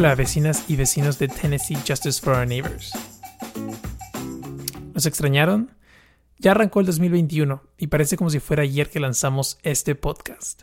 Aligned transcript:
Hola 0.00 0.14
vecinas 0.14 0.62
y 0.68 0.76
vecinos 0.76 1.18
de 1.18 1.26
Tennessee 1.26 1.76
Justice 1.84 2.20
for 2.20 2.32
Our 2.32 2.46
Neighbors. 2.46 2.92
¿Nos 4.98 5.06
extrañaron? 5.06 5.76
Ya 6.38 6.50
arrancó 6.50 6.80
el 6.80 6.86
2021 6.86 7.62
y 7.78 7.86
parece 7.86 8.16
como 8.16 8.30
si 8.30 8.40
fuera 8.40 8.64
ayer 8.64 8.90
que 8.90 8.98
lanzamos 8.98 9.56
este 9.62 9.94
podcast. 9.94 10.62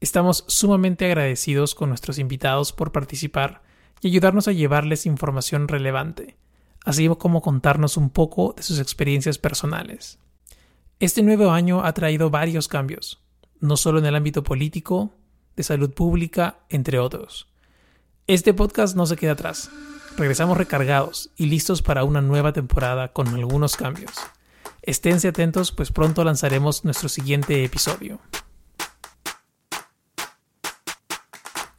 Estamos 0.00 0.46
sumamente 0.48 1.04
agradecidos 1.04 1.74
con 1.74 1.90
nuestros 1.90 2.18
invitados 2.18 2.72
por 2.72 2.90
participar 2.90 3.60
y 4.00 4.08
ayudarnos 4.08 4.48
a 4.48 4.52
llevarles 4.52 5.04
información 5.04 5.68
relevante, 5.68 6.38
así 6.86 7.06
como 7.18 7.42
contarnos 7.42 7.98
un 7.98 8.08
poco 8.08 8.54
de 8.56 8.62
sus 8.62 8.80
experiencias 8.80 9.36
personales. 9.36 10.18
Este 10.98 11.22
nuevo 11.22 11.50
año 11.50 11.84
ha 11.84 11.92
traído 11.92 12.30
varios 12.30 12.66
cambios, 12.66 13.22
no 13.60 13.76
solo 13.76 13.98
en 13.98 14.06
el 14.06 14.16
ámbito 14.16 14.42
político, 14.42 15.12
de 15.54 15.64
salud 15.64 15.92
pública, 15.92 16.60
entre 16.70 16.98
otros. 16.98 17.52
Este 18.26 18.54
podcast 18.54 18.96
no 18.96 19.04
se 19.04 19.16
queda 19.16 19.32
atrás. 19.32 19.70
Regresamos 20.18 20.58
recargados 20.58 21.30
y 21.36 21.46
listos 21.46 21.80
para 21.80 22.02
una 22.02 22.20
nueva 22.20 22.52
temporada 22.52 23.12
con 23.12 23.28
algunos 23.28 23.76
cambios. 23.76 24.10
Esténse 24.82 25.28
atentos 25.28 25.70
pues 25.70 25.92
pronto 25.92 26.24
lanzaremos 26.24 26.84
nuestro 26.84 27.08
siguiente 27.08 27.64
episodio. 27.64 28.18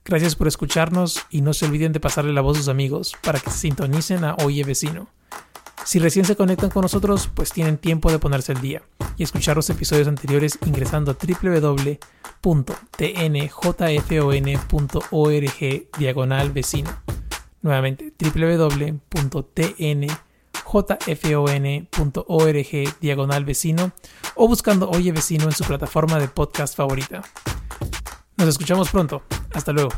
Gracias 0.05 0.35
por 0.35 0.47
escucharnos 0.47 1.19
y 1.29 1.41
no 1.41 1.53
se 1.53 1.65
olviden 1.65 1.91
de 1.91 1.99
pasarle 1.99 2.31
la 2.31 2.39
voz 2.39 2.57
a 2.57 2.61
sus 2.61 2.69
amigos 2.69 3.13
para 3.21 3.41
que 3.41 3.51
se 3.51 3.57
sintonicen 3.57 4.23
a 4.23 4.35
Oye 4.35 4.63
Vecino. 4.63 5.09
Si 5.83 5.99
recién 5.99 6.23
se 6.23 6.37
conectan 6.37 6.69
con 6.69 6.83
nosotros, 6.83 7.29
pues 7.33 7.51
tienen 7.51 7.77
tiempo 7.77 8.09
de 8.09 8.19
ponerse 8.19 8.53
al 8.53 8.61
día 8.61 8.83
y 9.17 9.23
escuchar 9.23 9.57
los 9.57 9.69
episodios 9.69 10.07
anteriores 10.07 10.57
ingresando 10.65 11.11
a 11.11 11.15
www 11.15 11.99
www.tnjfon.org 12.41 12.79
diagonal 15.97 16.51
vecino. 16.51 17.08
Nuevamente, 17.61 18.13
www.tnjfon.org 18.19 18.99
diagonal 23.01 23.45
vecino 23.45 23.91
o 24.35 24.47
buscando 24.47 24.89
Oye 24.89 25.11
Vecino 25.11 25.45
en 25.45 25.51
su 25.51 25.63
plataforma 25.65 26.19
de 26.19 26.27
podcast 26.27 26.75
favorita. 26.75 27.21
Nos 28.37 28.47
escuchamos 28.47 28.89
pronto. 28.89 29.23
Hasta 29.53 29.73
luego. 29.73 29.89